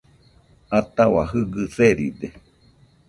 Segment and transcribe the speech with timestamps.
[0.79, 2.27] Atahua Jɨgɨ seride